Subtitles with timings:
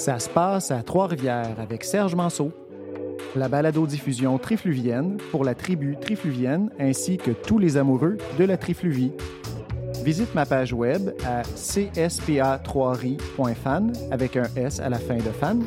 [0.00, 2.52] Ça se passe à Trois-Rivières avec Serge Manceau.
[3.36, 9.12] La balado-diffusion trifluvienne pour la tribu trifluvienne ainsi que tous les amoureux de la trifluvie.
[10.02, 15.62] Visite ma page web à cspa3ri.fan avec un S à la fin de fan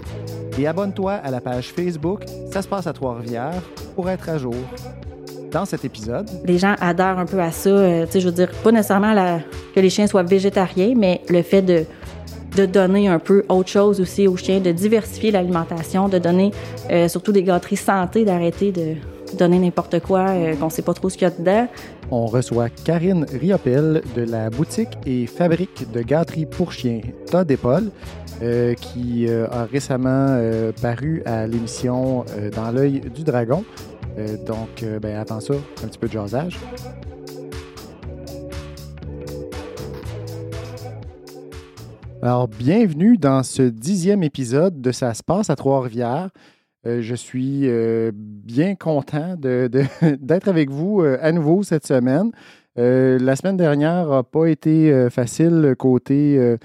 [0.57, 3.61] et abonne-toi à la page Facebook Ça se passe à Trois-Rivières
[3.93, 4.55] pour être à jour.
[5.51, 7.69] Dans cet épisode, Les gens adhèrent un peu à ça.
[7.69, 9.39] euh, tu sais, je veux dire, pas nécessairement
[9.75, 11.85] que les chiens soient végétariens, mais le fait de,
[12.55, 16.51] de donner un peu autre chose aussi aux chiens, de diversifier l'alimentation, de donner
[16.91, 18.95] euh, surtout des gâteries santé, d'arrêter de
[19.35, 21.67] donner n'importe quoi, euh, qu'on sait pas trop ce qu'il y a dedans.
[22.11, 27.57] on reçoit Karine Riopel de la boutique et fabrique de gâteries pour chiens Todd et
[27.57, 27.89] Paul,
[28.41, 30.39] euh, qui euh, a récemment
[30.81, 33.63] paru à l'émission Dans l'œil du dragon.
[34.45, 36.59] Donc, ben, avant ça, un petit peu de jasage.
[42.25, 46.29] Alors, bienvenue dans ce dixième épisode de Ça se passe à Trois-Rivières.
[46.87, 52.31] Euh, je suis euh, bien content d'être avec vous euh, à nouveau cette semaine.
[52.77, 56.57] La semaine dernière n'a pas été facile côté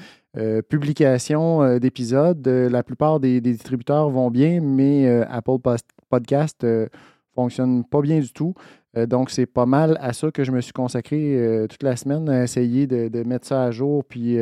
[0.69, 2.47] publication d'épisodes.
[2.47, 5.59] La plupart des, distributeurs vont bien, mais Apple
[6.09, 6.65] Podcast
[7.34, 8.55] fonctionne pas bien du tout.
[8.97, 12.45] Donc, c'est pas mal à ça que je me suis consacré toute la semaine à
[12.45, 14.39] essayer de, de mettre ça à jour puis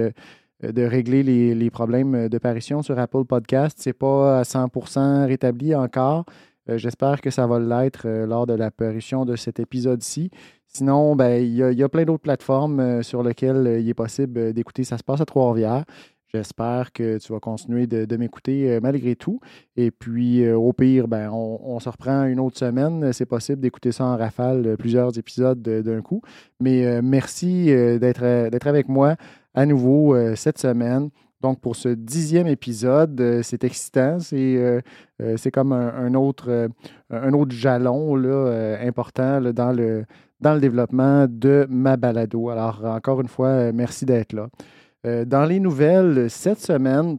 [0.73, 3.77] de régler les, problèmes de parution sur Apple Podcast.
[3.81, 6.25] C'est pas à 100% rétabli encore.
[6.69, 10.31] Euh, J'espère que ça va l'être euh, lors de l'apparition de cet épisode-ci.
[10.67, 13.81] Sinon, ben, il y, a- il y a plein d'autres plateformes euh, sur lesquelles euh,
[13.81, 15.85] il est possible euh, d'écouter Ça se passe à Trois-Rivières.
[16.35, 19.41] J'espère que tu vas continuer de, m'écouter euh, malgré tout.
[19.77, 23.13] Et puis, euh, au pire, ben, on, se reprend une autre semaine.
[23.13, 26.21] C'est possible d'écouter ça en rafale, euh, plusieurs épisodes euh, d'un coup.
[26.61, 29.17] Mais euh, merci euh, euh, d'être avec moi
[29.57, 31.09] à nouveau euh, cette semaine.
[31.41, 34.19] Donc, pour ce dixième épisode, euh, c'est excitant.
[34.21, 36.69] C'est euh, comme un, autre,
[37.11, 40.05] un autre jalon là, important là, dans, le,
[40.41, 42.51] dans le développement de ma balado.
[42.51, 44.49] Alors, encore une fois, merci d'être là.
[45.25, 47.19] Dans les nouvelles, cette semaine,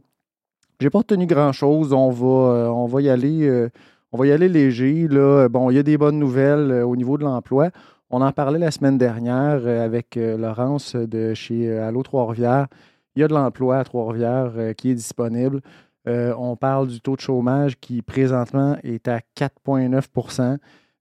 [0.78, 1.94] j'ai pas retenu grand-chose.
[1.94, 3.68] On va, on va y aller.
[4.12, 5.08] on va y aller léger.
[5.08, 5.48] Là.
[5.48, 7.70] Bon, il y a des bonnes nouvelles au niveau de l'emploi.
[8.10, 12.66] On en parlait la semaine dernière euh, avec euh, Laurence de chez euh, Allo Trois-Rivières.
[13.14, 15.60] Il y a de l'emploi à Trois-Rivières qui est disponible.
[16.06, 20.56] On parle du taux de chômage qui présentement est à 4,9%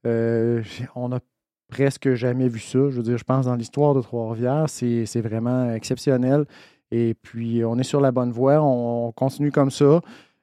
[0.06, 0.63] Euh,
[0.95, 1.19] On n'a
[1.69, 2.90] presque jamais vu ça.
[2.90, 6.45] Je veux dire, je pense dans l'histoire de Trois-Rivières, c'est vraiment exceptionnel.
[6.89, 8.59] Et puis, on est sur la bonne voie.
[8.62, 10.01] On, on continue comme ça.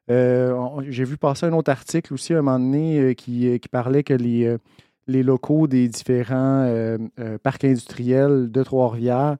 [0.09, 4.57] J'ai vu passer un autre article aussi à un moment donné qui, parlait que les,
[5.06, 9.37] les locaux des différents euh, euh, parcs industriels de Trois-Rivières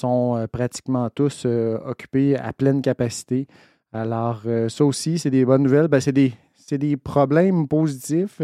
[0.00, 3.46] sont euh, pratiquement tous occupés à pleine capacité.
[3.92, 5.88] Alors, ça aussi, c'est des bonnes nouvelles.
[5.88, 6.32] Ben, c'est des,
[6.70, 8.40] des problèmes positifs.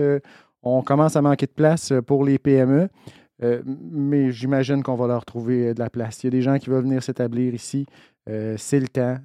[0.62, 2.90] On commence à manquer de place pour les PME,
[3.64, 6.22] mais j'imagine qu'on va leur trouver de la place.
[6.22, 7.86] Il y a des gens qui veulent venir s'établir ici.
[8.26, 9.16] C'est le temps.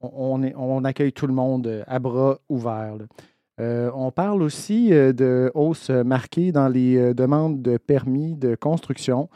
[0.00, 2.96] On, est- on accueille tout le monde à bras ouverts.
[3.60, 8.54] Euh, on parle aussi euh, de hausse marquée dans les euh, demandes de permis de
[8.54, 9.28] construction.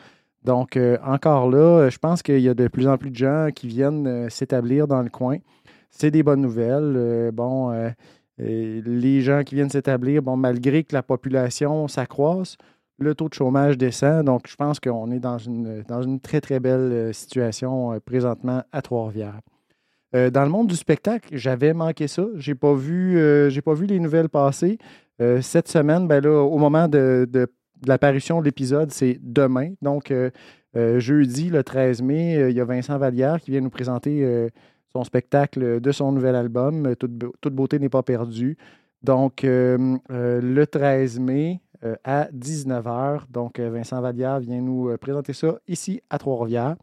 [0.45, 3.69] Donc, encore là, je pense qu'il y a de plus en plus de gens qui
[3.69, 5.37] viennent s'établir dans le coin.
[5.89, 7.31] C'est des bonnes nouvelles.
[7.33, 7.73] Bon,
[8.39, 12.57] les gens qui viennent s'établir, bon, malgré que la population s'accroisse,
[12.99, 14.27] le taux de chômage descend.
[14.27, 18.83] Donc, je pense qu'on est dans une, dans une très, très belle situation présentement à
[18.83, 19.39] Trois-Rivières.
[20.15, 22.27] Euh, dans le monde du spectacle, j'avais manqué ça.
[22.37, 22.75] J'ai pas
[23.17, 24.79] euh, pas vu les nouvelles passer.
[25.21, 27.47] Euh, cette semaine, ben là, au moment de, de-
[27.83, 29.73] de l'apparition de l'épisode, c'est demain.
[29.83, 30.13] Donc,
[30.75, 34.49] jeudi, le 13 mai, il y a Vincent Vallière qui vient nous présenter
[34.93, 38.57] son spectacle de son nouvel album, Toute, Beau- Toute beauté n'est pas perdue.
[39.03, 41.61] Donc, le 13 mai
[42.05, 43.23] à 19h.
[43.31, 46.77] Donc, Vincent Vallière vient nous présenter ça ici à Trois-Rivières.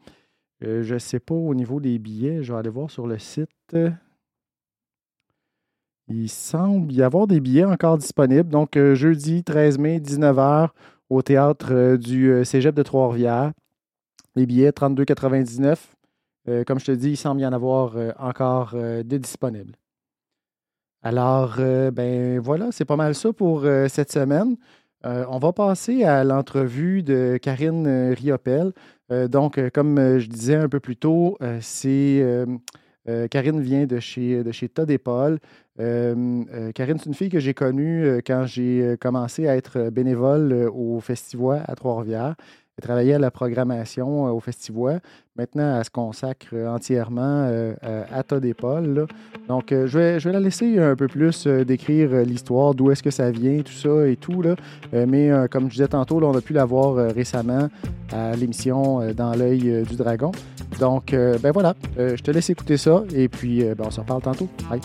[0.64, 2.44] Euh, je ne sais pas au niveau des billets.
[2.44, 3.76] Je vais aller voir sur le site.
[6.08, 8.50] Il semble y avoir des billets encore disponibles.
[8.50, 10.70] Donc, euh, jeudi 13 mai, 19h,
[11.10, 13.52] au théâtre euh, du Cégep de Trois-Rivières.
[14.36, 15.78] Les billets, 32,99.
[16.48, 19.74] Euh, comme je te dis, il semble y en avoir encore euh, de disponibles.
[21.02, 21.56] Alors,
[21.94, 24.58] ben voilà, c'est pas mal ça pour cette semaine.
[25.06, 28.74] On va passer à l'entrevue de Karine Riopel.
[29.12, 32.24] Euh, donc, euh, comme euh, je disais un peu plus tôt, c'est
[33.32, 35.40] Karine vient de chez, de chez Todd et Paul.
[35.78, 41.64] Karine, c'est une fille que j'ai connue quand j'ai commencé à être bénévole au Festival
[41.68, 42.36] à Trois-Rivières.
[42.80, 45.00] Elle travaillait à la programmation au Festivois.
[45.36, 47.50] Maintenant, elle se consacre entièrement
[47.82, 48.46] à Todd
[49.50, 53.12] Donc, je, vais, je vais la laisser un peu plus décrire l'histoire, d'où est-ce que
[53.12, 54.42] ça vient, tout ça et tout.
[54.42, 54.56] Là.
[54.94, 57.68] mais comme je disais tantôt, on a pu la voir récemment
[58.14, 60.32] à l'émission Dans l'œil du dragon.
[60.80, 64.48] Donc, ben voilà, je te laisse écouter ça et puis ben, on se reparle tantôt.
[64.70, 64.80] Bye.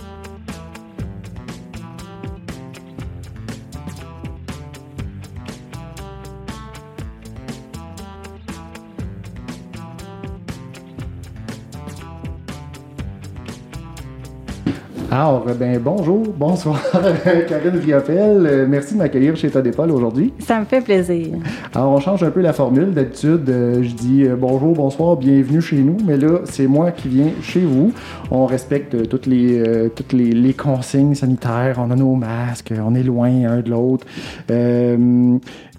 [15.14, 16.82] Alors, ben, bonjour, bonsoir,
[17.48, 18.46] Karine Viopel.
[18.46, 20.32] Euh, merci de m'accueillir chez Todépol aujourd'hui.
[20.40, 21.36] Ça me fait plaisir.
[21.72, 22.92] Alors, on change un peu la formule.
[22.92, 25.98] D'habitude, euh, je dis euh, bonjour, bonsoir, bienvenue chez nous.
[26.04, 27.92] Mais là, c'est moi qui viens chez vous.
[28.32, 31.76] On respecte toutes les, toutes les, consignes sanitaires.
[31.78, 34.04] On a nos masques, on est loin un de l'autre.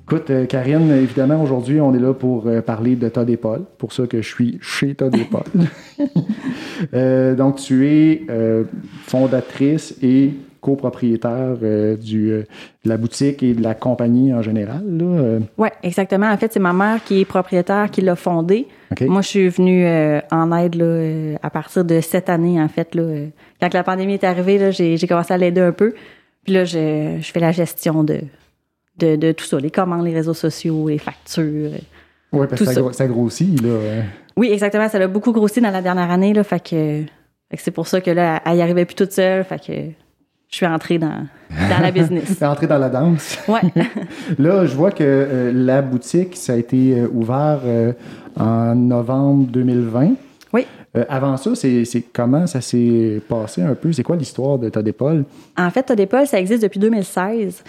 [0.07, 3.63] Écoute, euh, Karine, évidemment, aujourd'hui, on est là pour euh, parler de Todd et Paul.
[3.79, 5.43] Pour ça que je suis chez Todd et Paul.
[6.93, 8.23] Euh, donc, tu es
[9.07, 11.55] fondatrice et copropriétaire
[11.97, 12.45] du, de
[12.83, 14.83] la boutique et de la compagnie en général.
[15.57, 16.29] Oui, exactement.
[16.29, 18.67] En fait, c'est ma mère qui est propriétaire qui l'a fondée.
[18.99, 19.87] Moi, je suis venue
[20.31, 22.93] en aide là, à partir de cette année, en fait.
[22.93, 23.27] Là,
[23.61, 25.93] quand la pandémie est arrivée, j'ai commencé à l'aider un peu.
[26.43, 28.19] Puis là, je, je fais la gestion de,
[28.97, 31.71] de, tout ça, les commandes, les réseaux sociaux, les factures.
[32.31, 34.03] Oui, parce que ça, ça, grossit, là.
[34.37, 34.89] Oui, exactement.
[34.89, 36.43] Ça a beaucoup grossi dans la dernière année, là.
[36.43, 37.03] Fait que,
[37.57, 39.43] c'est pour ça que là, elle y arrivait plus toute seule.
[39.43, 39.73] Fait que
[40.49, 42.41] je suis entrée dans, dans la business.
[42.41, 43.37] entrée dans la danse.
[43.47, 43.59] Oui.
[44.39, 47.93] là, je vois que euh, la boutique, ça a été euh, ouvert euh,
[48.37, 50.13] en novembre 2020.
[50.53, 50.65] Oui.
[51.09, 53.91] avant ça, c'est comment ça s'est passé un peu?
[53.91, 55.25] C'est quoi l'histoire de Todépol?
[55.57, 57.61] En fait, Todépol, ça existe depuis 2016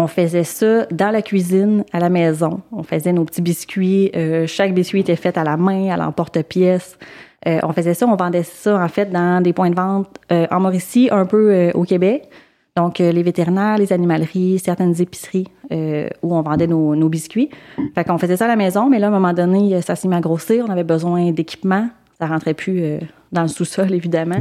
[0.00, 2.60] on faisait ça dans la cuisine, à la maison.
[2.72, 4.10] On faisait nos petits biscuits.
[4.16, 6.98] Euh, chaque biscuit était fait à la main, à l'emporte-pièce.
[7.46, 10.46] Euh, on faisait ça, on vendait ça en fait dans des points de vente euh,
[10.50, 12.28] en Mauricie, un peu au Québec.
[12.76, 15.48] Donc les vétérinaires, les animaleries, certaines épiceries
[16.22, 17.50] où on vendait nos, biscuits.
[17.94, 20.08] Fait qu'on faisait ça à la maison, mais là, à un moment donné, ça s'est
[20.08, 20.64] mis à grossir.
[20.66, 21.88] On avait besoin d'équipement.
[22.18, 22.98] Ça rentrait plus
[23.32, 24.36] dans le sous-sol, évidemment.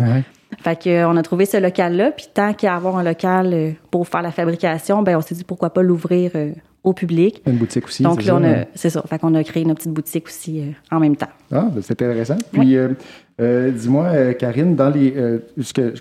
[0.57, 4.21] Fait qu'on a trouvé ce local-là, puis tant qu'à avoir un local euh, pour faire
[4.21, 6.51] la fabrication, ben on s'est dit pourquoi pas l'ouvrir euh,
[6.83, 7.41] au public.
[7.45, 8.03] Une boutique aussi.
[8.03, 9.03] Donc là, on a, c'est ça.
[9.07, 11.29] Fait qu'on a créé une petite boutique aussi euh, en même temps.
[11.51, 12.37] Ah, ben, c'est intéressant.
[12.51, 12.77] Puis,
[13.39, 15.39] euh, dis-moi, euh, Karine, dans les, euh,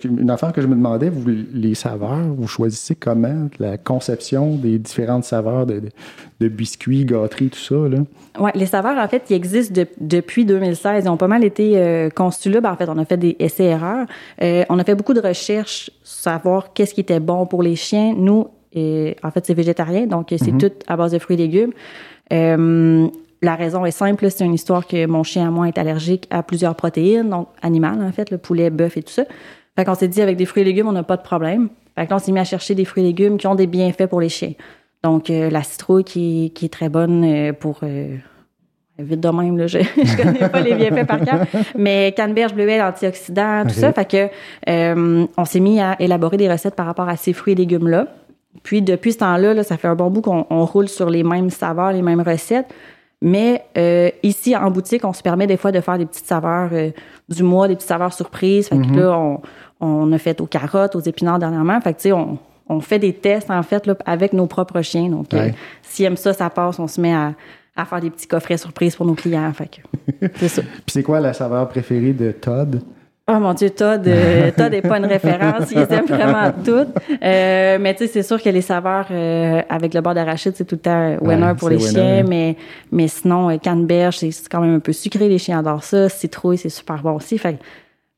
[0.04, 3.48] une affaire que je me demandais, vous, les saveurs, vous choisissez comment?
[3.60, 7.76] La conception des différentes saveurs de, biscuits, gâteries, tout ça?
[7.76, 7.98] Là?
[8.40, 11.04] Oui, les saveurs, en fait, qui existent depuis 2016.
[11.04, 12.60] Ils ont pas mal été conçus là.
[12.60, 14.06] Ben, en fait, on a fait des essais-erreurs.
[14.40, 18.14] on a fait beaucoup de recherches savoir qu'est-ce qui était bon pour les chiens.
[18.16, 20.58] Nous, en fait, c'est végétarien, donc c'est mm-hmm.
[20.58, 21.72] tout à base de fruits et légumes.
[23.40, 26.42] La raison est simple, c'est une histoire que mon chien à moi est allergique à
[26.42, 29.24] plusieurs protéines, donc animales en fait, le poulet, bœuf et tout ça.
[29.76, 31.68] Fait qu'on s'est dit avec des fruits et légumes, on n'a pas de problème.
[31.96, 34.20] Fait qu'on s'est mis à chercher des fruits et légumes qui ont des bienfaits pour
[34.20, 34.54] les chiens.
[35.04, 38.16] Donc euh, la citrouille qui, est très bonne euh, pour euh,
[38.98, 41.46] vite de même, là, je ne connais pas les bienfaits par cœur.
[41.76, 43.92] Mais canneberge bleuet, antioxydant, tout ça.
[43.92, 47.56] Fait que on s'est mis à élaborer des recettes par rapport à ces fruits et
[47.56, 48.08] légumes-là.
[48.62, 51.50] Puis depuis ce temps-là, là, ça fait un bon bout qu'on roule sur les mêmes
[51.50, 52.72] saveurs, les mêmes recettes.
[53.20, 56.70] Mais euh, ici, en boutique, on se permet des fois de faire des petites saveurs
[56.72, 56.90] euh,
[57.28, 58.68] du mois, des petites saveurs surprises.
[58.68, 58.96] Fait que mhm.
[58.96, 59.40] là, on,
[59.80, 61.80] on, a fait aux carottes, aux épinards dernièrement.
[61.80, 62.38] Fait que, tu sais, on,
[62.68, 65.08] on, fait des tests, en fait, là, avec nos propres chiens.
[65.08, 65.50] Donc, euh,
[65.82, 66.78] s'ils aiment ça, ça passe.
[66.78, 67.34] On se met à,
[67.74, 69.52] à faire des petits coffrets surprises pour nos clients.
[69.52, 70.62] Fait que, c'est ça.
[70.62, 72.82] Puis c'est quoi la saveur préférée de Todd?
[73.30, 76.96] Oh mon Dieu, Todd, euh, Todd n'est pas une référence, ils aiment vraiment toutes.
[77.22, 80.64] Euh, mais tu sais, c'est sûr que les saveurs euh, avec le beurre d'arachide, c'est
[80.64, 82.56] tout le temps winner pour les chiens, mais,
[82.90, 86.08] mais sinon, canneberge, c'est quand même un peu sucré, les chiens adorent ça.
[86.08, 87.36] Citrouille, c'est super bon aussi.
[87.36, 87.58] Fait,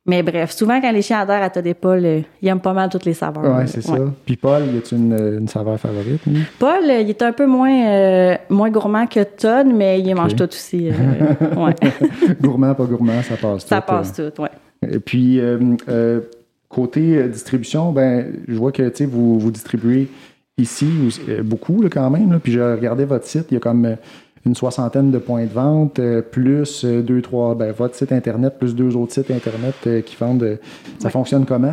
[0.06, 2.06] mais bref, souvent quand les chiens adorent à Todd et Paul,
[2.40, 3.58] ils aiment pas mal toutes les saveurs.
[3.58, 3.96] Oui, c'est ça.
[4.24, 6.22] Puis Paul, y a une, une saveur favorite?
[6.60, 10.88] Paul, il est un peu moins, moins gourmand que Todd, mais il mange tout aussi.
[11.56, 11.74] ouais.
[12.40, 13.68] gourmand, pas gourmand, ça passe tout.
[13.68, 14.48] Ça passe tout, oui.
[14.88, 15.58] Et puis, euh,
[15.88, 16.20] euh,
[16.68, 20.08] côté euh, distribution, ben, je vois que vous, vous distribuez
[20.56, 22.38] ici beaucoup quand même.
[22.40, 23.96] Puis, j'ai regardé votre site, il y a comme
[24.46, 28.96] une soixantaine de points de vente, plus deux, trois, ben, votre site Internet, plus deux
[28.96, 30.58] autres sites Internet qui vendent.
[30.98, 31.72] Ça fonctionne comment?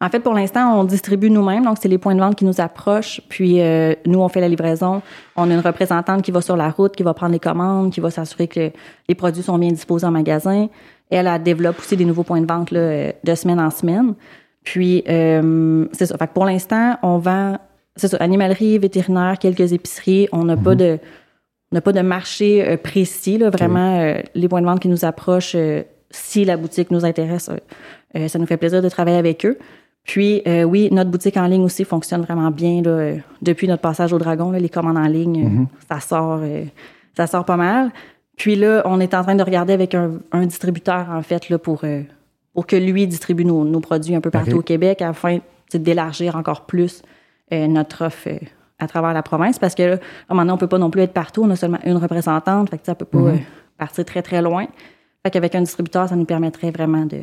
[0.00, 2.60] En fait, pour l'instant, on distribue nous-mêmes, donc c'est les points de vente qui nous
[2.60, 3.60] approchent, puis
[4.06, 5.02] nous, on fait la livraison.
[5.34, 8.00] On a une représentante qui va sur la route, qui va prendre les commandes, qui
[8.00, 8.70] va s'assurer que
[9.08, 10.68] les produits sont bien disposés en magasin.
[11.12, 14.14] Elle, développe aussi des nouveaux points de vente là, de semaine en semaine.
[14.64, 16.16] Puis, euh, c'est ça.
[16.16, 17.58] Fait que pour l'instant, on vend,
[17.96, 20.28] c'est ça, animalerie, vétérinaire, quelques épiceries.
[20.32, 20.76] On n'a pas mhm.
[20.76, 20.98] de
[21.72, 23.38] n'a pas de marché euh, précis.
[23.38, 27.04] Là, vraiment, euh, les points de vente qui nous approchent, euh, si la boutique nous
[27.04, 27.50] intéresse,
[28.28, 29.56] ça nous fait plaisir de travailler avec eux.
[30.04, 32.82] Puis, oui, notre boutique en ligne aussi fonctionne vraiment bien.
[32.82, 35.66] Là, depuis notre passage au Dragon, là, les commandes en ligne, Mhm.
[35.88, 36.40] ça sort
[37.16, 37.90] ça sort pas mal.
[38.42, 41.58] Puis là, on est en train de regarder avec un, un distributeur, en fait, là,
[41.58, 41.84] pour,
[42.54, 45.38] pour que lui distribue nos, nos produits un peu partout au Québec afin
[45.72, 47.02] d'élargir encore plus
[47.52, 48.38] euh, notre offre euh,
[48.80, 49.60] à travers la province.
[49.60, 50.00] Parce que là, à un
[50.34, 51.44] moment donné, on peut pas non plus être partout.
[51.44, 52.68] On a seulement une représentante.
[52.70, 53.28] Fait que ça peut pas Mhm.
[53.28, 53.38] euh,
[53.78, 54.66] partir très, très loin.
[55.24, 57.18] Fait qu'avec un distributeur, ça nous permettrait vraiment de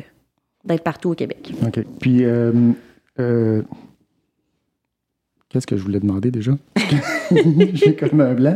[0.64, 1.52] d'être partout au Québec.
[1.66, 1.84] OK.
[2.00, 2.52] Puis, euh,
[3.18, 3.62] euh,
[5.50, 6.52] qu'est-ce que je voulais demander déjà?
[7.74, 8.54] J'ai comme un blanc.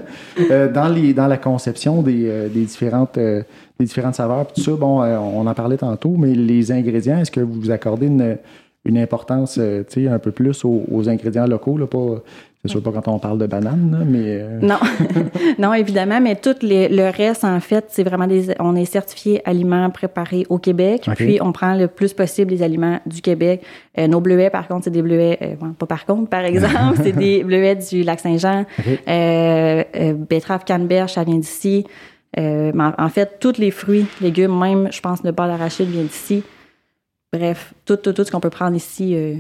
[0.50, 3.42] Euh, dans, les, dans la conception des, euh, des différentes, euh,
[3.78, 7.40] des différentes saveurs, tout ça, bon, on en parlait tantôt, mais les ingrédients, est-ce que
[7.40, 8.38] vous accordez une,
[8.84, 12.22] une importance, un peu plus aux, aux ingrédients locaux, là, pas...
[12.64, 14.23] C'est sûr pas quand on parle de banane, là, mais...
[14.25, 14.78] euh, Non,
[15.59, 18.54] non évidemment, mais tout les- le reste, en fait, c'est vraiment des.
[18.59, 23.00] On est certifié aliments préparés au Québec, puis on prend le plus possible les aliments
[23.04, 23.62] du Québec.
[23.99, 26.99] Euh, nos bleuets, par contre, c'est des bleuets, euh, bon, pas par contre, par exemple,
[27.02, 28.62] c'est des bleuets du lac Saint-Jean.
[28.78, 28.85] OK.
[29.09, 31.85] Euh, euh, betterave canneberge, ça vient d'ici.
[32.38, 36.42] Euh, en, fait, tous les fruits, légumes, même, je pense, le beurre d'arachide vient d'ici.
[37.33, 39.35] Bref, tout, tout, tout ce qu'on peut prendre ici, euh,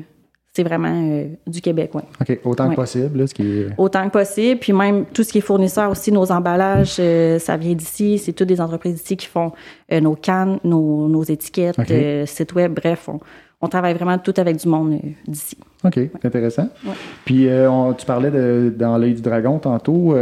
[0.56, 2.70] c'est vraiment euh, du Québec, oui OK, autant Ouais.
[2.70, 3.66] que possible, là, ce qui est...
[3.76, 4.60] autant que possible.
[4.60, 8.18] Puis même tout ce qui est fournisseur aussi, nos emballages, euh, ça vient d'ici.
[8.18, 9.50] C'est toutes des entreprises ici qui font
[9.92, 11.90] euh, nos cannes, nos, nos étiquettes, OK.
[11.90, 12.72] euh, sites web.
[12.72, 13.18] Bref, on,
[13.60, 15.56] on travaille vraiment tout avec du monde d'ici.
[15.84, 16.68] OK, intéressant.
[16.86, 16.92] Ouais.
[17.24, 20.14] Puis, on- tu parlais de, dans l'œil du dragon tantôt.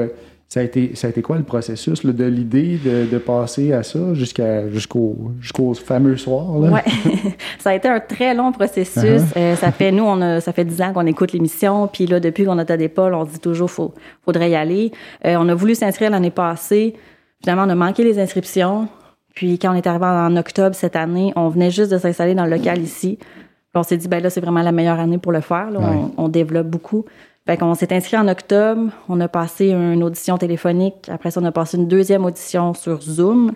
[0.53, 3.73] Ça, a été, ça a été quoi le processus là, de l'idée de, de passer
[3.73, 6.59] à ça jusqu'à, jusqu'au, jusqu'au fameux soir?
[6.59, 6.69] Là?
[6.73, 6.85] Ouais,
[7.59, 9.03] ça a été un très long processus.
[9.03, 9.39] Uh-huh.
[9.39, 12.21] Euh, ça fait nous, on a, ça fait dix ans qu'on écoute l'émission, puis là
[12.21, 13.95] depuis qu'on a tas d'épaule, on se dit toujours faut,
[14.27, 14.93] faudrait y aller.
[15.25, 16.97] Euh, on a voulu s'inscrire l'année passée.
[17.43, 18.89] Finalement, on a manqué les inscriptions.
[19.35, 22.45] Puis quand on est arrivé en octobre cette année, on venait juste de s'installer dans
[22.45, 23.17] le local ici.
[23.19, 25.71] Puis on s'est dit ben là c'est vraiment la meilleure année pour le faire.
[25.71, 25.81] Là.
[25.81, 25.97] Ouais.
[26.19, 27.07] On, on développe beaucoup.
[27.47, 28.93] Fait qu'on s'est inscrit en octobre.
[29.09, 31.09] On a passé une audition téléphonique.
[31.09, 33.53] Après ça, on a passé une deuxième audition sur Zoom.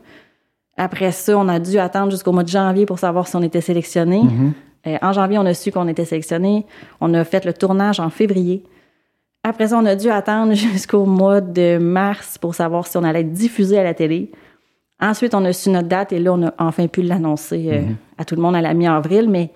[0.77, 3.61] Après ça, on a dû attendre jusqu'au mois de janvier pour savoir si on était
[3.61, 4.23] sélectionné.
[4.23, 4.53] Mhm.
[4.89, 6.67] Euh, en janvier, on a su qu'on était sélectionné.
[7.01, 8.65] On a fait le tournage en février.
[9.43, 13.21] Après ça, on a dû attendre jusqu'au mois de mars pour savoir si on allait
[13.21, 14.33] être diffusé à la télé.
[15.01, 17.83] Ensuite, on a su notre date et là, on a enfin pu l'annoncer euh,
[18.19, 19.51] à tout le monde à la mi-avril, mais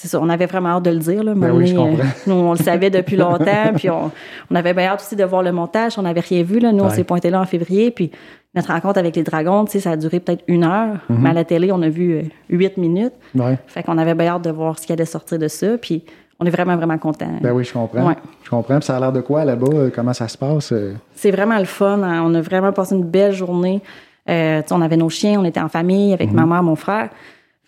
[0.00, 1.22] c'est ça, on avait vraiment hâte de le dire.
[1.22, 2.04] Là, Ben oui, je comprends.
[2.26, 4.10] nous, on le savait depuis longtemps, puis on,
[4.50, 5.98] on avait bien hâte aussi de voir le montage.
[5.98, 6.58] On n'avait rien vu.
[6.58, 6.72] Là.
[6.72, 8.10] Nous, on s'est pointé là en février, puis
[8.54, 11.18] notre rencontre avec les dragons, tu sais, ça a duré peut-être une heure, Mhm.
[11.20, 13.12] mais à la télé, on a vu euh, huit minutes.
[13.34, 13.58] Ouais.
[13.66, 16.02] Fait qu'on avait bien hâte de voir ce qui allait sortir de ça, puis
[16.40, 17.30] on est vraiment, vraiment contents.
[17.42, 18.08] Ben oui, je comprends.
[18.08, 18.16] Ouais.
[18.42, 18.76] Je comprends.
[18.78, 19.66] Puis ça a l'air de quoi là-bas?
[19.72, 20.72] euh, Comment ça se passe?
[20.72, 20.94] euh?
[21.14, 22.02] C'est vraiment le fun.
[22.02, 22.22] hein.
[22.24, 23.82] On a vraiment passé une belle journée.
[24.28, 26.76] Euh, tu sais, on avait nos chiens, on était en famille avec ma mère, mon
[26.76, 27.10] frère.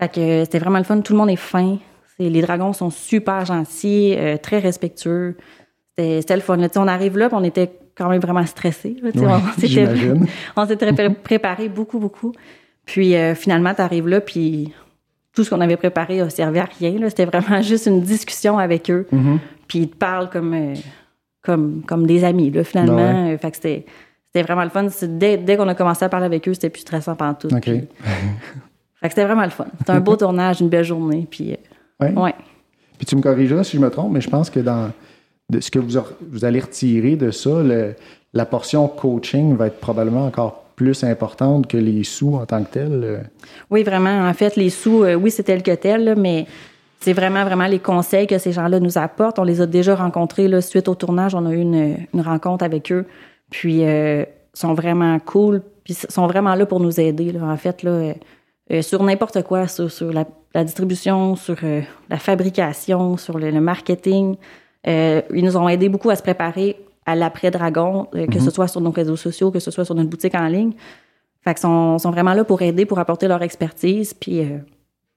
[0.01, 1.01] Fait que euh, c'était vraiment le fun.
[1.01, 1.77] Tout le monde est fin.
[2.19, 5.37] Les dragons sont super gentils, euh, très respectueux.
[5.99, 6.57] C'était le fun.
[6.57, 6.69] là.
[6.77, 8.97] On arrive là, puis on était quand même vraiment stressés.
[9.03, 9.11] là.
[9.11, 9.41] Ouais,
[10.57, 12.33] on s'était- pré- préparé beaucoup, beaucoup.
[12.87, 14.73] Puis euh, finalement, tu arrives là, puis
[15.35, 16.95] tout ce qu'on avait préparé a servi à rien.
[17.09, 19.07] C'était vraiment juste une discussion avec eux.
[19.13, 19.39] Mhm.
[19.69, 20.75] Puis ils te parlent comme, euh,
[21.43, 22.97] comme, comme des amis, là, finalement.
[22.97, 23.87] Ben Fait que c'était,
[24.27, 24.87] c'était vraiment le fun.
[25.03, 27.49] Dès, dès qu'on a commencé à parler avec eux, c'était plus stressant pendant tout.
[27.55, 27.65] OK.
[27.65, 27.81] fait
[29.03, 29.67] que c'était vraiment le fun.
[29.79, 31.27] C'était un beau tournage, une belle journée.
[31.31, 31.57] Puis,
[32.03, 32.35] euh, Ouais.
[32.99, 34.91] Puis tu me corrigeras si je me trompe, mais je pense que dans
[35.51, 35.99] de ce que vous,
[36.31, 37.95] vous allez retirer de ça, le-
[38.33, 42.71] la portion coaching va être probablement encore plus importante que les sous en tant que
[42.71, 42.91] tel.
[43.05, 43.19] euh.
[43.71, 44.27] Oui, vraiment.
[44.29, 46.47] En fait, les sous, euh, oui, c'est tel que tel, là, mais
[47.01, 49.39] c'est vraiment, vraiment les conseils que ces gens-là nous apportent.
[49.39, 51.35] On les a déjà rencontrés là, suite au tournage.
[51.35, 53.05] On a eu une, une rencontre avec eux.
[53.51, 55.61] Puis, euh, sont vraiment cool.
[55.85, 57.33] Puis, ils sont vraiment là pour nous aider.
[57.33, 58.15] Là, en fait, là,
[58.73, 60.25] euh, sur n'importe quoi, sur, sur la,
[60.55, 64.37] la distribution, sur euh, la fabrication, sur le, le marketing.
[64.87, 68.81] Euh, ils nous ont aidé beaucoup à se préparer à l'après-dragon, que ce soit sur
[68.81, 70.73] nos réseaux sociaux, que ce soit sur notre boutique en ligne.
[71.43, 74.15] Fait qu'ils sont, sont vraiment là pour aider, pour apporter leur expertise.
[74.15, 74.41] Puis,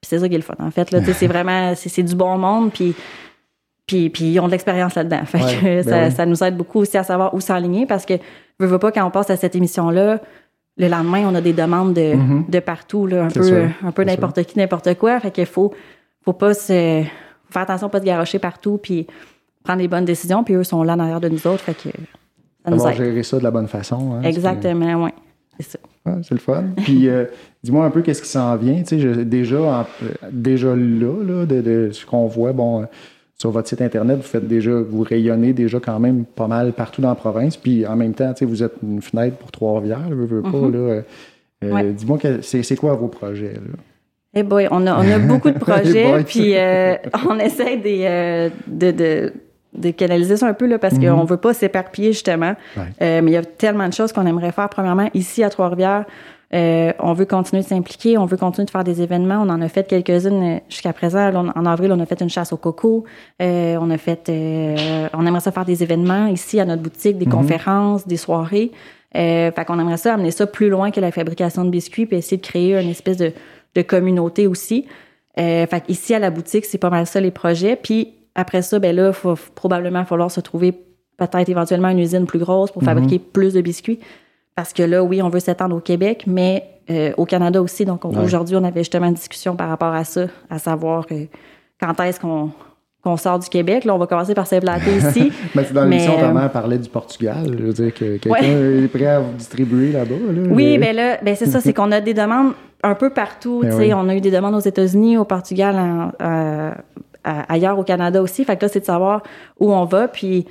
[0.02, 0.56] c'est ça qui est le fun.
[0.58, 2.72] En fait, c'est vraiment c'est, du bon monde.
[2.74, 2.96] Puis,
[3.86, 5.26] puis, puis ils ont de l'expérience là-dedans.
[5.26, 6.12] Fait Ouais, que ben ça, oui.
[6.12, 8.16] ça nous aide beaucoup aussi à savoir où s'aligner parce que
[8.60, 10.20] veux, veux pas quand on passe à cette émission-là,
[10.78, 12.46] le lendemain, on a des demandes de, Mhm.
[12.50, 15.20] de partout, là, un peu, sûr, un peu n'importe qui, n'importe quoi.
[15.20, 15.74] Fait qu'il faut,
[16.24, 17.04] faut pas se
[17.50, 19.08] faire attention, pas se garocher partout, puis
[19.64, 20.44] prendre les bonnes décisions.
[20.44, 21.62] Puis eux sont là en arrière de nous autres.
[21.62, 21.90] Fait que
[22.66, 22.96] ça nous aide.
[22.96, 24.16] gérer ça de la bonne façon.
[24.16, 25.12] hein, Exactement, oui.
[25.60, 25.80] C'est ça.
[26.06, 26.66] Ouais, c'est le fun.
[26.84, 27.26] Puis, euh,
[27.64, 28.76] dis-moi un peu qu'est-ce qui s'en vient.
[28.84, 32.82] Tu sais, je- déjà, en- euh, déjà là, là, de, de ce qu'on voit, bon,
[32.82, 32.86] euh,
[33.46, 37.00] sur votre site Internet, vous faites déjà, vous rayonnez déjà quand même pas mal partout
[37.00, 37.58] dans la province.
[37.58, 40.50] Puis en même temps, vous êtes une fenêtre pour Trois-Rivières, je veux pas.
[40.50, 40.72] Mm-hmm.
[40.72, 41.04] là,
[41.64, 43.54] euh, Dis-moi, c'est quoi vos projets?
[43.54, 43.78] Là?
[44.34, 46.96] Eh boy, on a, on a beaucoup de projets, puis euh,
[47.30, 49.34] on essaie des, euh, de, de,
[49.76, 51.12] de, canaliser ça un peu là, parce mm-hmm.
[51.12, 52.56] qu'on ne veut pas s'éparpiller justement.
[53.00, 54.70] mais il y a tellement de choses qu'on aimerait faire.
[54.70, 56.06] Premièrement, ici à Trois-Rivières,
[56.56, 59.42] on veut continuer de s'impliquer, on veut continuer de faire des événements.
[59.42, 61.34] On en a fait quelques-unes jusqu'à présent.
[61.34, 63.06] en avril, on a fait une chasse au coco.
[63.40, 64.30] on a fait,
[65.14, 67.30] on aimerait ça faire des événements ici à notre boutique, des mm-hmm.
[67.30, 68.72] conférences, des soirées.
[69.16, 72.18] Euh, fait qu'on aimerait ça amener ça plus loin que la fabrication de biscuits, puis
[72.18, 73.32] essayer de créer une espèce de,
[73.76, 74.88] de communauté aussi.
[75.40, 77.76] Euh, fait ici à la boutique, c'est pas mal ça les projets.
[77.76, 80.74] Puis après ça, ben là, il va probablement falloir se trouver
[81.18, 82.90] peut-être éventuellement une usine plus grosse pour mhm.
[82.90, 84.00] fabriquer plus de biscuits.
[84.56, 87.84] Parce que là, oui, on veut s'étendre au Québec, mais euh, au Canada aussi.
[87.84, 91.26] Donc aujourd'hui, on avait justement une discussion par rapport à ça, à savoir euh,
[91.80, 92.52] quand est-ce qu'on
[93.04, 93.86] qu'on sort du Québec.
[93.86, 95.32] Là, on va commencer par s'implanter ici.
[95.54, 97.46] mais dans l'émission, ta mère parlait du Portugal.
[97.46, 100.16] Je veux dire que quelqu'un est prêt à vous distribuer là-bas.
[100.50, 103.62] oui, bien là, ben c'est ça, c'est qu'on a des demandes un peu partout.
[103.62, 106.12] Ben On a eu des demandes aux États-Unis, au Portugal,
[107.24, 108.44] ailleurs au Canada aussi.
[108.44, 109.22] Fait que là, c'est de savoir
[109.60, 110.08] où on va.
[110.08, 110.46] Puis,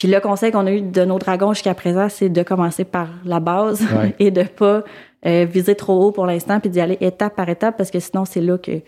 [0.00, 3.08] puis le conseil qu'on a eu de nos dragons jusqu'à présent, c'est de commencer par
[3.24, 3.86] la base
[4.18, 4.82] et de pas
[5.26, 8.24] euh, viser trop haut pour l'instant, puis d'y aller étape par étape, parce que sinon,
[8.24, 8.80] c'est là que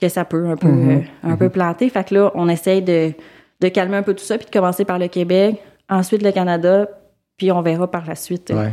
[0.00, 0.90] que ça peut un peu, mhm.
[0.90, 1.00] euh,
[1.32, 1.50] un peu mhm.
[1.50, 1.88] planter.
[1.88, 3.12] Fait que là, on essaye de,
[3.60, 6.88] de, calmer un peu tout ça, puis de commencer par le Québec, ensuite le Canada,
[7.36, 8.68] puis on verra par la suite euh,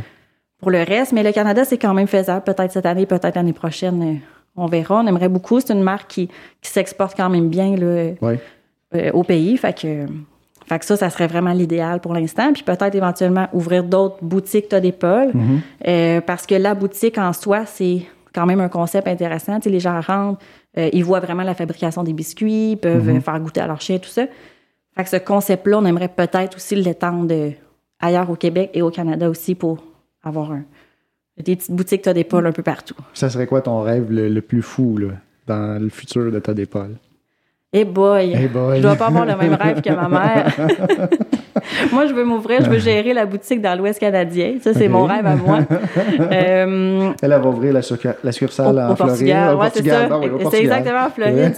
[0.60, 1.12] pour le reste.
[1.12, 2.44] Mais le Canada, c'est quand même faisable.
[2.44, 4.14] Peut-être cette année, peut-être l'année prochaine, euh,
[4.56, 5.00] on verra.
[5.00, 5.60] On aimerait beaucoup.
[5.60, 6.28] C'est une marque qui,
[6.60, 8.12] qui s'exporte quand même bien là,
[9.12, 9.56] au pays.
[9.56, 10.06] Fait que,
[10.66, 12.52] fait que ça, ça serait vraiment l'idéal pour l'instant.
[12.52, 15.32] Puis peut-être éventuellement ouvrir d'autres boutiques T'as d'épaule.
[15.34, 16.22] Mhm.
[16.22, 18.02] parce que la boutique en soi, c'est
[18.34, 19.56] quand même un concept intéressant.
[19.56, 20.40] Tu sais, les gens rentrent,
[20.76, 23.20] euh, ils voient vraiment la fabrication des biscuits, ils peuvent mhm.
[23.20, 24.26] faire goûter à leur chien, tout ça.
[24.96, 27.52] Fait que ce concept-là, on aimerait peut-être aussi l'étendre
[28.00, 29.84] ailleurs au Québec et au Canada aussi pour
[30.22, 30.52] avoir
[31.36, 32.94] des petites boutiques T'as un peu partout.
[33.12, 35.08] Ça serait quoi ton rêve le, plus fou là,
[35.46, 36.54] dans le futur de T'as
[37.74, 38.32] Hey boy.
[38.32, 38.76] hey boy!
[38.76, 40.54] Je dois pas avoir le même rêve que ma mère.
[41.92, 44.58] moi, je veux m'ouvrir, je veux gérer la boutique dans l'Ouest canadien.
[44.62, 45.58] Ça, c'est mon rêve à moi.
[46.20, 49.36] Euh, Elle, va ouvrir la, succursale en Floride.
[49.52, 50.10] Au Portugal.
[50.50, 51.54] c'est exactement en Floride.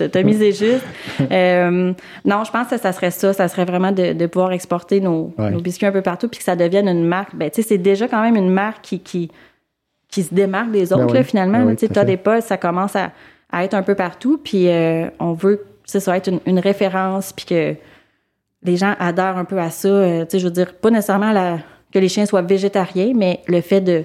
[0.12, 0.84] T'as misé juste.
[1.30, 1.92] Euh,
[2.24, 3.32] non, je pense que ça serait ça.
[3.32, 6.88] Ça serait vraiment de, pouvoir exporter nos, biscuits un peu partout puis que ça devienne
[6.88, 7.34] une marque.
[7.34, 9.30] Ben, tu sais, c'est déjà quand même une marque qui, qui,
[10.08, 11.64] qui se démarque des autres, ben finalement.
[11.64, 13.10] Ben tu sais, des pas, ça commence à,
[13.50, 14.38] à, être un peu partout.
[14.42, 17.76] Puis euh, on veut, ça, ça être une, une référence puis que
[18.66, 19.88] les gens adhèrent un peu à ça.
[19.88, 21.58] Euh, tu sais, je veux dire, pas nécessairement
[21.92, 24.04] que les chiens soient végétariens, mais le fait de,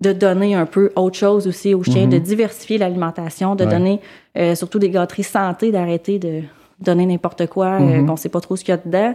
[0.00, 2.22] de donner un peu autre chose aussi aux chiens, de mhm.
[2.22, 4.00] diversifier l'alimentation, de donner
[4.36, 6.42] euh, surtout des gâteries santé, d'arrêter de
[6.80, 8.06] donner n'importe quoi, euh, mhm.
[8.06, 9.14] qu'on sait pas trop ce qu'il y a dedans.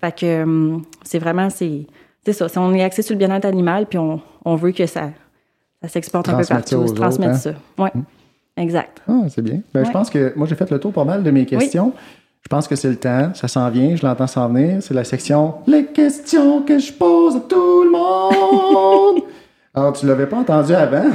[0.00, 0.46] Fait que
[1.02, 1.86] c'est vraiment, c'est
[2.32, 2.46] ça.
[2.56, 5.10] On est axé sur le bien-être animal, puis on, on, veut que ça,
[5.82, 7.38] ça s'exporte un peu partout, se transmettre hein?
[7.38, 7.52] ça.
[7.78, 8.02] Oui, mm.
[8.56, 9.02] Exact.
[9.08, 9.60] Ah, c'est bien.
[9.72, 11.92] Ben, Je pense que moi, j'ai fait le tour pas mal de mes questions.
[12.42, 14.82] Je pense que c'est le temps, ça s'en vient, je l'entends s'en venir.
[14.82, 19.22] C'est la section Les questions que je pose à tout le monde.
[19.72, 21.04] Alors, tu l'avais pas entendu avant?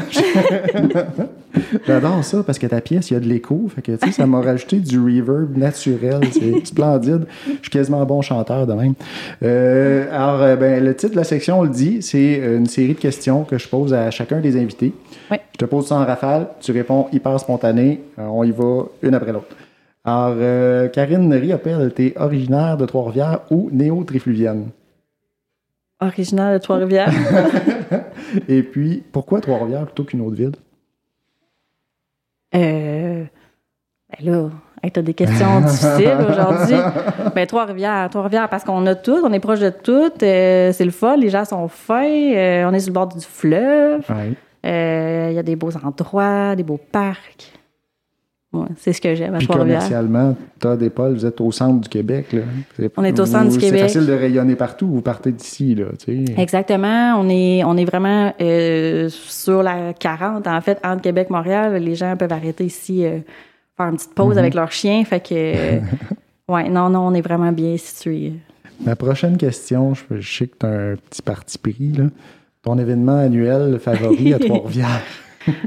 [1.86, 3.68] J'adore ça parce que ta pièce, il y a de l'écho.
[3.68, 6.22] Fait que, tu sais, ça m'a rajouté du reverb naturel.
[6.32, 7.28] C'est splendide.
[7.48, 8.94] Je suis quasiment un bon chanteur de même.
[9.44, 12.94] Euh, alors, euh, ben, le titre de la section, on le dit, c'est une série
[12.94, 14.94] de questions que je pose à chacun des invités.
[15.30, 15.38] Oui.
[15.52, 16.48] Je te pose ça en rafale.
[16.62, 18.04] Tu réponds hyper spontané.
[18.18, 19.54] on y va une après l'autre.
[20.06, 24.68] Alors, euh, Karine Riopel, tu es originaire de Trois-Rivières ou néo-trifluvienne?
[26.00, 27.12] Originaire de Trois-Rivières.
[28.48, 30.56] Et puis, pourquoi Trois-Rivières plutôt qu'une autre ville?
[32.54, 33.24] Euh,
[34.10, 34.50] ben là,
[34.94, 36.78] tu as des questions difficiles aujourd'hui.
[37.34, 40.92] Ben, Trois-Rivières, Trois-Rivières, parce qu'on a tout, on est proche de tout, euh, c'est le
[40.92, 44.04] fun, les gens sont fins, euh, on est sur le bord du fleuve,
[44.64, 47.54] il y a des beaux endroits, des beaux parcs
[48.78, 51.90] c'est ce que j'aime à Puis commercialement, Todd et Paul, vous êtes au centre du
[51.90, 52.34] Québec.
[52.34, 52.42] Là.
[52.98, 53.82] On est au centre du Québec.
[53.88, 54.88] C'est facile de rayonner partout.
[54.88, 55.76] Vous partez d'ici.
[55.76, 55.86] Là,
[56.38, 57.16] Exactement.
[57.20, 60.48] On est, on est vraiment euh, sur la 40.
[60.48, 63.20] En fait, entre Québec et Montréal, les gens peuvent arrêter ici, euh,
[63.78, 64.40] faire une petite pause mm-hmm.
[64.40, 65.04] avec leurs chiens.
[65.04, 65.80] Fait que,
[66.52, 68.34] ouais, non, non, on est vraiment bien situé.
[68.84, 71.92] Ma prochaine question, je, sais que tu as un petit parti pris.
[71.98, 72.06] Là.
[72.62, 75.02] Ton événement annuel favori à Trois-Rivières?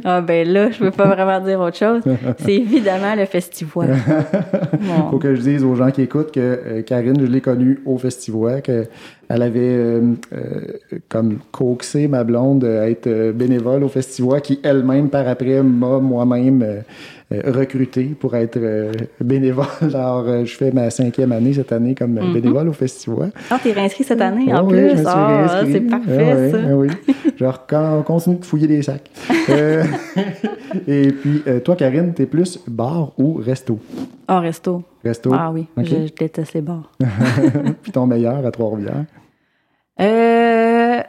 [0.05, 2.03] Ah ben là, je peux pas vraiment dire autre chose.
[2.39, 3.87] C'est évidemment le Festivois.
[4.81, 7.81] Il faut que je dise aux gens qui écoutent que euh, Karine, je l'ai connue
[7.85, 8.89] au Festivois, qu'elle
[9.29, 10.61] avait euh, euh,
[11.09, 16.83] comme coaxé ma blonde à être bénévole au Festivois, qui elle-même, par après, m'a moi-même
[17.31, 19.67] recruté pour être euh, bénévole.
[19.83, 22.33] Alors, euh, je fais ma cinquième année cette année comme mm-hmm.
[22.33, 23.33] bénévole au festival.
[23.51, 24.97] Ah, t'es réinscrit cette année en plus?
[24.97, 26.77] Je ah, c'est parfait, ça.
[26.77, 26.89] oui.
[27.37, 29.11] Genre, quand on continue de fouiller des sacs.
[30.89, 33.79] et puis, toi, Karine, t'es plus bar ou resto?
[34.27, 34.83] Ah, resto.
[35.05, 35.31] Resto?
[35.33, 36.91] Ah oui, je, déteste les bars.
[37.83, 39.05] puis ton meilleur à Trois-Rivières?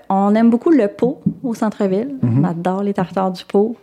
[0.10, 2.16] on aime beaucoup le pot au centre-ville.
[2.22, 2.40] Mm-hmm.
[2.40, 3.78] On adore les tartares du pot.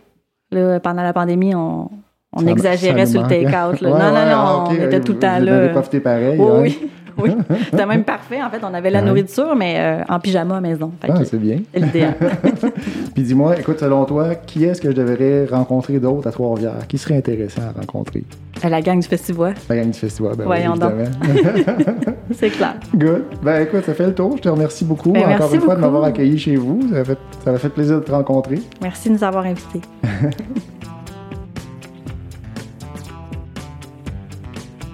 [0.51, 1.89] Là, pendant la pandémie, on,
[2.37, 3.81] on exagérait sur le take-out.
[3.81, 5.69] non, non, non, on était tout le temps là.
[5.69, 6.37] profité pareil.
[6.39, 7.31] Oh, Oui, oui.
[7.71, 8.41] C'était même parfait.
[8.43, 10.91] En fait, on avait la nourriture, mais euh, en pyjama à maison.
[11.07, 11.57] ah, c'est bien.
[11.73, 12.13] L'idéal.
[13.15, 16.85] Puis dis-moi, écoute, selon toi, qui est-ce que je devrais rencontrer d'autres à Trois-Rivières?
[16.87, 18.23] Qui serait intéressant à rencontrer?
[18.63, 19.55] Euh, la gang du festival.
[19.67, 20.93] La gang du festival, ben Voyons oui, donc.
[22.33, 22.75] c'est clair.
[22.95, 23.23] Good.
[23.41, 24.35] Ben écoute, ça fait le tour.
[24.37, 26.81] Je te remercie beaucoup ben, encore une fois de m'avoir accueilli chez vous.
[26.91, 28.59] Ça m'a fait, ça fait plaisir de te rencontrer.
[28.81, 29.81] Merci de nous avoir invités.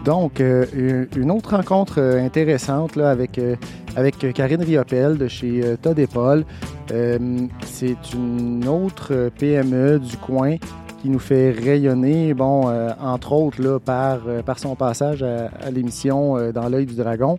[0.05, 3.55] Donc, euh, une autre rencontre euh, intéressante avec, euh,
[3.95, 5.77] avec Karine Riopel de chez
[6.13, 6.43] Paul.
[7.65, 10.57] c'est une autre PME du coin
[11.01, 16.69] qui nous fait rayonner, bon, entre autres là, par, par son passage à, l'émission Dans
[16.69, 17.37] l'œil du dragon.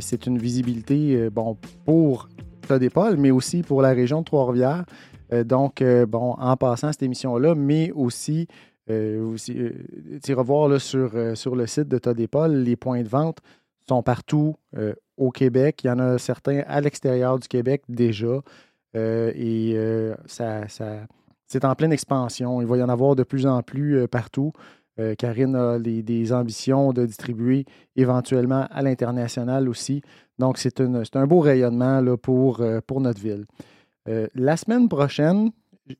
[0.00, 2.28] c'est une visibilité bon, pour
[2.66, 2.82] Todd
[3.18, 4.84] mais aussi pour la région de Trois-Rivières.
[5.44, 11.34] donc, bon, en passant cette émission-là, mais aussi euh, aussi, euh, revoir là, sur, euh,
[11.34, 13.38] sur le site de Todépol, les points de vente
[13.88, 14.56] sont partout
[15.18, 15.82] au Québec.
[15.84, 18.40] Il y en a certains à l'extérieur du Québec déjà.
[18.94, 19.76] et
[20.24, 20.62] ça
[21.46, 22.62] c'est en pleine expansion.
[22.62, 24.52] Il va y en avoir de plus en plus partout.
[25.18, 30.00] Karine a des ambitions de distribuer éventuellement à l'international aussi.
[30.38, 33.44] Donc, c'est un beau rayonnement là, pour, pour notre ville.
[34.06, 35.50] la semaine prochaine,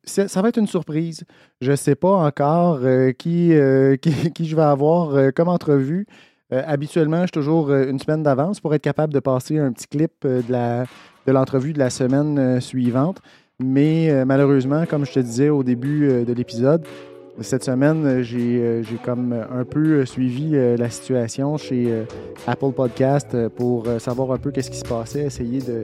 [0.04, 1.24] ça va être une surprise.
[1.60, 6.06] Je ne sais pas encore euh, euh, qui, qui, je vais avoir euh, comme entrevue.
[6.50, 10.12] habituellement, je suis toujours une semaine d'avance pour être capable de passer un petit clip
[10.24, 13.20] de l'entrevue de, de la semaine suivante.
[13.58, 16.86] Mais malheureusement, comme je te disais au début de l'épisode,
[17.40, 22.04] cette semaine, j'ai comme un peu suivi la situation chez
[22.46, 25.82] Apple Podcast pour savoir un peu qu'est-ce qui se passait, essayer de,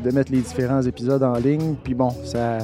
[0.00, 1.76] de mettre les différents épisodes en ligne.
[1.82, 2.58] Puis bon, ça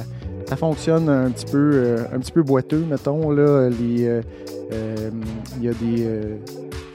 [0.47, 3.31] ça fonctionne un petit peu, euh, un petit peu boiteux, mettons.
[3.31, 3.69] Euh,
[4.71, 5.09] euh,
[5.57, 6.07] il y a des.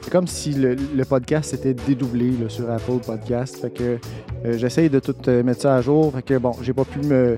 [0.01, 3.57] c'est comme si le, podcast était dédoublé sur Apple Podcast.
[3.57, 3.97] Fait que
[4.57, 6.11] j'essaye de tout mettre ça à jour.
[6.13, 7.37] Fait que bon, j'ai pas pu me,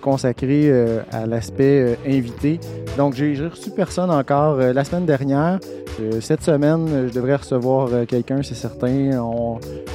[0.00, 0.72] consacrer
[1.12, 2.58] à l'aspect invité.
[2.96, 5.60] Donc j'ai reçu personne encore la semaine dernière.
[6.20, 9.10] cette semaine, je devrais recevoir quelqu'un, c'est certain.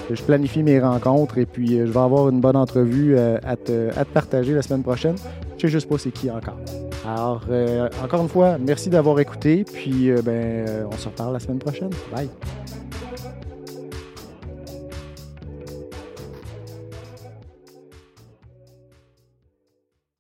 [0.10, 4.54] je planifie mes rencontres et puis je vais avoir une bonne entrevue à, te, partager
[4.54, 5.16] la semaine prochaine.
[5.62, 6.58] Je sais juste pas c'est qui encore.
[7.06, 9.64] Alors, euh, encore une fois, merci d'avoir écouté.
[9.64, 10.32] Puis, euh, ben,
[10.68, 11.92] euh, on se reparle la semaine prochaine.
[12.12, 12.30] Bye.